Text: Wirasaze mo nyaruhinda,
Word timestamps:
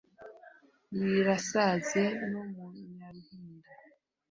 Wirasaze 0.97 2.03
mo 2.31 2.41
nyaruhinda, 2.95 3.73